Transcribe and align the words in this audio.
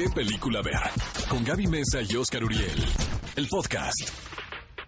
¿Qué 0.00 0.08
película 0.08 0.62
ver? 0.62 0.80
Con 1.28 1.44
Gaby 1.44 1.66
Mesa 1.66 2.00
y 2.00 2.16
Oscar 2.16 2.42
Uriel. 2.42 2.86
El 3.36 3.46
podcast. 3.48 4.08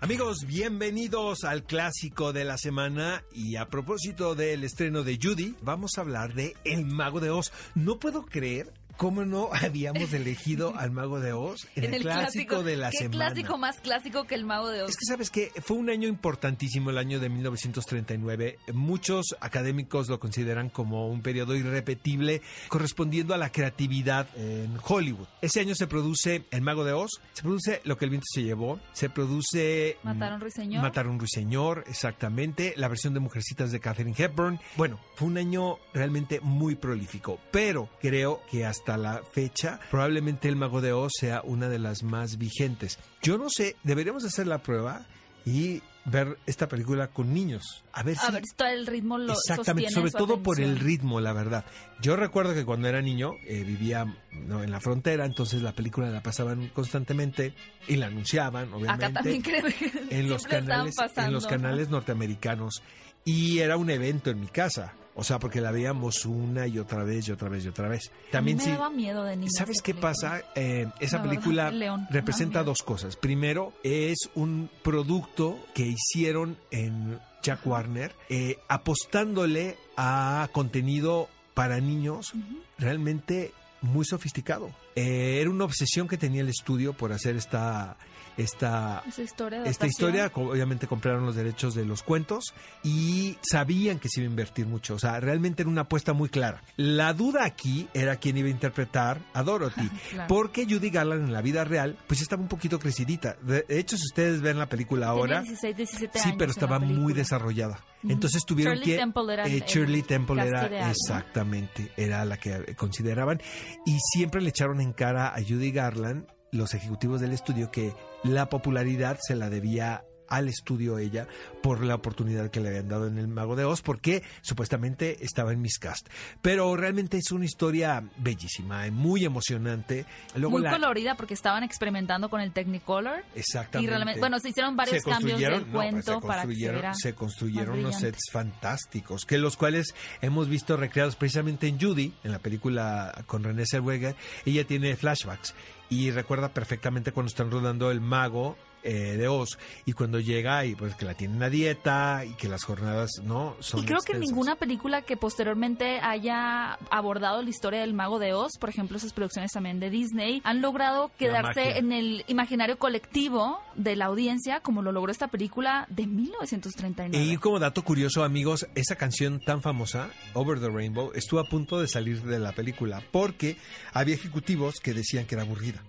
Amigos, 0.00 0.38
bienvenidos 0.46 1.44
al 1.44 1.64
clásico 1.64 2.32
de 2.32 2.44
la 2.44 2.56
semana 2.56 3.22
y 3.30 3.56
a 3.56 3.66
propósito 3.66 4.34
del 4.34 4.64
estreno 4.64 5.02
de 5.02 5.18
Judy, 5.22 5.54
vamos 5.60 5.98
a 5.98 6.00
hablar 6.00 6.32
de 6.32 6.56
El 6.64 6.86
Mago 6.86 7.20
de 7.20 7.28
Oz. 7.28 7.52
No 7.74 7.98
puedo 7.98 8.24
creer 8.24 8.72
¿Cómo 8.96 9.24
no 9.24 9.50
habíamos 9.62 10.12
elegido 10.12 10.76
al 10.76 10.90
Mago 10.90 11.20
de 11.20 11.32
Oz 11.32 11.66
en, 11.74 11.94
el, 11.94 12.02
clásico, 12.02 12.62
de 12.62 12.76
la 12.76 12.90
¿qué 12.90 12.98
semana? 12.98 13.26
clásico 13.26 13.58
más 13.58 13.80
clásico 13.80 14.24
que 14.24 14.34
el 14.34 14.44
Mago 14.44 14.68
de 14.68 14.82
Oz? 14.82 14.90
Es 14.90 14.96
que 14.96 15.06
sabes 15.06 15.30
que 15.30 15.50
fue 15.62 15.76
un 15.76 15.90
año 15.90 16.08
importantísimo, 16.08 16.90
el 16.90 16.98
año 16.98 17.20
de 17.20 17.28
1939. 17.28 18.58
Muchos 18.72 19.36
académicos 19.40 20.08
lo 20.08 20.20
consideran 20.20 20.68
como 20.68 21.08
un 21.08 21.22
periodo 21.22 21.56
irrepetible 21.56 22.42
correspondiendo 22.68 23.34
a 23.34 23.38
la 23.38 23.50
creatividad 23.50 24.28
en 24.36 24.76
Hollywood. 24.82 25.26
Ese 25.40 25.60
año 25.60 25.74
se 25.74 25.86
produce 25.86 26.44
El 26.50 26.62
Mago 26.62 26.84
de 26.84 26.92
Oz, 26.92 27.20
se 27.32 27.42
produce 27.42 27.80
Lo 27.84 27.96
que 27.96 28.04
el 28.04 28.10
viento 28.10 28.26
se 28.32 28.42
llevó, 28.42 28.80
se 28.92 29.08
produce 29.10 29.96
Mataron 30.02 30.40
Ruiseñor. 30.40 30.82
Mataron 30.82 31.18
Ruiseñor, 31.18 31.84
exactamente, 31.86 32.74
la 32.76 32.88
versión 32.88 33.14
de 33.14 33.20
Mujercitas 33.20 33.72
de 33.72 33.80
Catherine 33.80 34.14
Hepburn. 34.16 34.60
Bueno, 34.76 35.00
fue 35.14 35.28
un 35.28 35.38
año 35.38 35.78
realmente 35.92 36.40
muy 36.40 36.74
prolífico, 36.74 37.38
pero 37.50 37.88
creo 38.00 38.42
que 38.50 38.64
hasta 38.64 38.81
la 38.86 39.22
fecha, 39.32 39.80
probablemente 39.90 40.48
el 40.48 40.56
Mago 40.56 40.80
de 40.80 40.92
Oz 40.92 41.12
sea 41.18 41.42
una 41.44 41.68
de 41.68 41.78
las 41.78 42.02
más 42.02 42.38
vigentes. 42.38 42.98
Yo 43.22 43.38
no 43.38 43.48
sé, 43.48 43.76
deberíamos 43.82 44.24
hacer 44.24 44.46
la 44.46 44.62
prueba 44.62 45.06
y 45.44 45.82
ver 46.04 46.38
esta 46.46 46.68
película 46.68 47.08
con 47.08 47.32
niños. 47.32 47.84
A 47.92 48.02
ver 48.02 48.16
A 48.18 48.26
si... 48.26 48.32
ver 48.32 48.42
si 48.44 48.56
todo 48.56 48.68
el 48.68 48.86
ritmo 48.86 49.18
lo 49.18 49.32
Exactamente, 49.32 49.90
sobre 49.90 50.10
todo 50.10 50.42
por 50.42 50.60
el 50.60 50.78
ritmo, 50.78 51.20
la 51.20 51.32
verdad. 51.32 51.64
Yo 52.00 52.16
recuerdo 52.16 52.54
que 52.54 52.64
cuando 52.64 52.88
era 52.88 53.00
niño 53.00 53.30
eh, 53.46 53.62
vivía 53.64 54.04
¿no? 54.32 54.62
en 54.62 54.70
la 54.70 54.80
frontera, 54.80 55.24
entonces 55.24 55.62
la 55.62 55.72
película 55.72 56.10
la 56.10 56.22
pasaban 56.22 56.68
constantemente 56.68 57.54
y 57.86 57.96
la 57.96 58.06
anunciaban, 58.06 58.72
obviamente. 58.72 59.04
Acá 59.04 59.14
también 59.14 59.42
creo 59.42 59.64
que 59.64 59.92
en 60.10 60.28
los 60.28 60.44
canales, 60.44 60.94
en 61.16 61.32
los 61.32 61.44
¿no? 61.44 61.48
canales 61.48 61.88
norteamericanos 61.88 62.82
y 63.24 63.58
era 63.60 63.76
un 63.76 63.90
evento 63.90 64.30
en 64.30 64.40
mi 64.40 64.48
casa. 64.48 64.94
O 65.14 65.24
sea, 65.24 65.38
porque 65.38 65.60
la 65.60 65.70
veíamos 65.70 66.24
una 66.24 66.66
y 66.66 66.78
otra 66.78 67.04
vez 67.04 67.28
y 67.28 67.32
otra 67.32 67.48
vez 67.48 67.64
y 67.64 67.68
otra 67.68 67.88
vez. 67.88 68.10
También 68.30 68.58
a 68.58 68.60
mí 68.60 68.64
sí. 68.64 68.70
me 68.70 68.76
daba 68.76 68.90
miedo 68.90 69.24
de 69.24 69.36
niña. 69.36 69.50
¿Sabes 69.56 69.82
qué 69.82 69.92
película. 69.92 70.12
pasa? 70.12 70.42
Eh, 70.54 70.88
esa 71.00 71.18
La 71.18 71.22
película 71.24 71.70
león, 71.70 72.06
me 72.08 72.16
representa 72.16 72.62
dos 72.62 72.82
cosas. 72.82 73.16
Primero, 73.16 73.72
es 73.82 74.30
un 74.34 74.70
producto 74.82 75.58
que 75.74 75.86
hicieron 75.86 76.56
en 76.70 77.18
Jack 77.42 77.66
Warner, 77.66 78.14
eh, 78.28 78.58
apostándole 78.68 79.76
a 79.96 80.48
contenido 80.52 81.28
para 81.54 81.80
niños 81.80 82.32
realmente 82.78 83.52
muy 83.82 84.04
sofisticado. 84.04 84.70
Eh, 84.94 85.38
era 85.40 85.50
una 85.50 85.64
obsesión 85.64 86.08
que 86.08 86.18
tenía 86.18 86.42
el 86.42 86.48
estudio 86.48 86.92
por 86.92 87.12
hacer 87.12 87.36
esta, 87.36 87.96
esta, 88.36 89.02
Esa 89.06 89.22
historia 89.22 89.64
esta 89.64 89.86
historia, 89.86 90.30
obviamente 90.34 90.86
compraron 90.86 91.24
los 91.26 91.34
derechos 91.34 91.74
de 91.74 91.84
los 91.84 92.02
cuentos 92.02 92.54
y 92.82 93.36
sabían 93.42 93.98
que 93.98 94.08
se 94.08 94.20
iba 94.20 94.28
a 94.28 94.30
invertir 94.30 94.66
mucho. 94.66 94.94
O 94.94 94.98
sea, 94.98 95.20
realmente 95.20 95.62
era 95.62 95.70
una 95.70 95.82
apuesta 95.82 96.12
muy 96.12 96.28
clara. 96.28 96.62
La 96.76 97.12
duda 97.12 97.44
aquí 97.44 97.88
era 97.94 98.16
quién 98.16 98.36
iba 98.36 98.48
a 98.48 98.50
interpretar 98.50 99.20
a 99.32 99.42
Dorothy. 99.42 99.90
Claro. 100.12 100.28
Porque 100.28 100.66
Judy 100.66 100.90
Garland 100.90 101.24
en 101.24 101.32
la 101.32 101.40
vida 101.40 101.64
real, 101.64 101.96
pues 102.06 102.20
estaba 102.20 102.42
un 102.42 102.48
poquito 102.48 102.78
crecidita. 102.78 103.36
De 103.40 103.64
hecho, 103.68 103.96
si 103.96 104.04
ustedes 104.04 104.42
ven 104.42 104.58
la 104.58 104.68
película 104.68 105.06
ahora, 105.06 105.42
Tenía 105.42 105.50
16, 105.52 105.76
17 105.76 106.18
sí, 106.18 106.34
pero 106.36 106.50
estaba 106.50 106.78
muy 106.78 107.14
desarrollada. 107.14 107.82
Entonces 108.08 108.44
tuvieron 108.44 108.74
Shirley 108.74 108.90
que 108.90 108.96
Temple 108.98 109.32
era 109.32 109.46
eh, 109.46 109.64
Shirley 109.66 110.02
Temple 110.02 110.42
era 110.42 110.66
ideal, 110.66 110.84
¿no? 110.86 110.90
exactamente 110.90 111.92
era 111.96 112.24
la 112.24 112.36
que 112.36 112.74
consideraban 112.74 113.40
y 113.86 113.98
siempre 114.12 114.40
le 114.40 114.48
echaron 114.48 114.80
en 114.80 114.92
cara 114.92 115.28
a 115.28 115.36
Judy 115.40 115.70
Garland 115.70 116.26
los 116.50 116.74
ejecutivos 116.74 117.20
del 117.20 117.32
estudio 117.32 117.70
que 117.70 117.94
la 118.24 118.48
popularidad 118.48 119.18
se 119.20 119.36
la 119.36 119.50
debía 119.50 120.04
al 120.32 120.48
estudio 120.48 120.98
ella 120.98 121.26
por 121.62 121.84
la 121.84 121.94
oportunidad 121.94 122.50
que 122.50 122.60
le 122.60 122.68
habían 122.68 122.88
dado 122.88 123.06
en 123.06 123.18
el 123.18 123.28
Mago 123.28 123.56
de 123.56 123.64
Oz 123.64 123.82
porque 123.82 124.22
supuestamente 124.40 125.24
estaba 125.24 125.52
en 125.52 125.60
Miscast 125.60 126.08
pero 126.40 126.74
realmente 126.76 127.18
es 127.18 127.30
una 127.32 127.44
historia 127.44 128.02
bellísima 128.16 128.90
muy 128.90 129.24
emocionante 129.24 130.06
luego 130.34 130.58
Muy 130.58 130.62
la 130.62 130.70
colorida 130.70 131.16
porque 131.16 131.34
estaban 131.34 131.62
experimentando 131.62 132.28
con 132.28 132.40
el 132.40 132.52
Technicolor. 132.52 133.24
exactamente 133.34 133.86
Y 133.86 133.94
realmente, 133.94 134.20
bueno, 134.20 134.38
se 134.38 134.50
hicieron 134.50 134.76
varios 134.76 135.02
se 135.02 135.10
cambios 135.10 135.40
del 135.40 135.66
no, 135.66 135.72
cuento 135.72 136.20
se 136.20 136.26
para 136.26 136.42
que 136.46 136.54
se 136.54 136.62
construyeron, 136.62 136.74
viera 136.74 136.94
se 136.94 137.14
construyeron 137.14 137.78
unos 137.78 137.96
sets 137.96 138.30
fantásticos, 138.30 139.24
que 139.24 139.38
los 139.38 139.56
cuales 139.56 139.94
hemos 140.20 140.48
visto 140.48 140.76
recreados 140.76 141.16
precisamente 141.16 141.66
en 141.66 141.80
Judy, 141.80 142.12
en 142.24 142.32
la 142.32 142.38
película 142.38 143.24
con 143.26 143.44
René 143.44 143.64
Zellweger. 143.66 144.16
Ella 144.44 144.64
tiene 144.64 144.96
flashbacks 144.96 145.54
y 145.88 146.10
recuerda 146.10 146.52
perfectamente 146.52 147.12
cuando 147.12 147.28
están 147.28 147.50
rodando 147.50 147.90
El 147.90 148.00
Mago 148.00 148.56
eh, 148.82 149.16
de 149.16 149.28
Oz. 149.28 149.58
Y 149.86 149.92
cuando 149.92 150.20
llega 150.20 150.64
y 150.64 150.74
pues 150.74 150.94
que 150.94 151.04
la 151.04 151.14
tienen 151.14 151.42
a 151.42 151.48
dieta 151.48 152.24
y 152.24 152.34
que 152.34 152.48
las 152.48 152.64
jornadas 152.64 153.10
no 153.22 153.56
son 153.60 153.80
Y 153.80 153.86
creo 153.86 154.00
que 154.00 154.14
ninguna 154.18 154.56
película 154.56 155.02
que 155.02 155.16
posteriormente 155.16 156.00
haya 156.00 156.74
abordado 156.90 157.42
la 157.42 157.50
historia 157.50 157.80
del 157.80 157.94
Mago 157.94 158.18
de 158.18 158.34
Oz, 158.34 158.52
por 158.58 158.68
ejemplo, 158.68 158.96
esas 158.96 159.12
producciones 159.12 159.52
también 159.52 159.80
de 159.80 159.90
Disney, 159.90 160.40
han 160.44 160.60
logrado 160.60 161.10
quedarse 161.18 161.78
en 161.78 161.92
el 161.92 162.24
imaginario 162.28 162.78
colectivo 162.78 163.60
de 163.74 163.96
la 163.96 164.06
audiencia, 164.06 164.60
como 164.60 164.82
lo 164.82 164.92
logró 164.92 165.12
esta 165.12 165.28
película 165.28 165.86
de 165.88 166.06
1939. 166.06 167.24
Y 167.24 167.36
como 167.36 167.58
dato 167.58 167.82
curioso, 167.82 168.24
amigos, 168.24 168.66
esa 168.74 168.96
canción 168.96 169.40
tan 169.40 169.62
famosa, 169.62 170.10
Over 170.34 170.60
the 170.60 170.68
Rainbow, 170.68 171.12
estuvo 171.14 171.40
a 171.40 171.44
punto 171.44 171.80
de 171.80 171.88
salir 171.88 172.22
de 172.22 172.38
la 172.38 172.52
película 172.52 173.02
porque 173.10 173.56
había 173.92 174.14
ejecutivos 174.14 174.80
que 174.80 174.94
decían 174.94 175.26
que 175.26 175.34
era 175.34 175.42
aburrida 175.44 175.82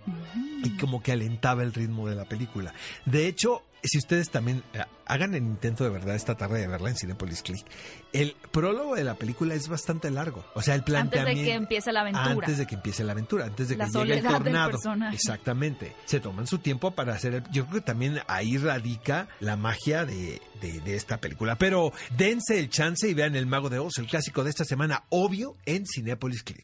y 0.63 0.77
como 0.77 1.01
que 1.03 1.11
alentaba 1.11 1.63
el 1.63 1.73
ritmo 1.73 2.07
de 2.09 2.15
la 2.15 2.25
película. 2.25 2.73
De 3.05 3.27
hecho, 3.27 3.63
si 3.83 3.97
ustedes 3.97 4.29
también 4.29 4.63
eh, 4.73 4.79
hagan 5.05 5.33
el 5.35 5.43
intento 5.43 5.83
de 5.83 5.89
verdad 5.89 6.15
esta 6.15 6.35
tarde 6.35 6.61
de 6.61 6.67
verla 6.67 6.89
en 6.89 6.95
Cinepolis 6.95 7.41
Click, 7.41 7.65
el 8.13 8.35
prólogo 8.51 8.95
de 8.95 9.03
la 9.03 9.15
película 9.15 9.55
es 9.55 9.67
bastante 9.67 10.09
largo. 10.09 10.45
O 10.55 10.61
sea, 10.61 10.75
el 10.75 10.79
Antes 10.81 10.93
planteamiento... 10.93 11.41
de 11.41 11.45
que 11.47 11.53
empiece 11.53 11.91
la 11.91 12.01
aventura. 12.01 12.25
Antes 12.31 12.57
de 12.57 12.65
que 12.65 12.75
empiece 12.75 13.03
la 13.03 13.11
aventura, 13.11 13.45
antes 13.45 13.67
de 13.67 13.75
La 13.75 13.85
que 13.87 13.91
llegue 13.99 14.17
el 14.19 14.23
tornado. 14.23 14.79
Exactamente. 15.11 15.93
Se 16.05 16.19
toman 16.21 16.47
su 16.47 16.59
tiempo 16.59 16.91
para 16.91 17.13
hacer 17.13 17.33
el... 17.33 17.43
Yo 17.51 17.65
creo 17.65 17.81
que 17.81 17.85
también 17.85 18.19
ahí 18.27 18.57
radica 18.57 19.27
la 19.41 19.57
magia 19.57 20.05
de, 20.05 20.41
de- 20.61 20.79
de 20.79 20.95
esta 20.95 21.17
película. 21.17 21.57
Pero 21.57 21.91
dense 22.15 22.59
el 22.59 22.69
chance 22.69 23.09
y 23.09 23.13
vean 23.13 23.35
El 23.35 23.47
Mago 23.47 23.69
de 23.69 23.79
Oz, 23.79 23.97
el 23.97 24.07
clásico 24.07 24.43
de 24.45 24.51
esta 24.51 24.63
semana, 24.63 25.03
obvio, 25.09 25.57
en 25.65 25.85
Cinépolis 25.85 26.43
Click. 26.43 26.63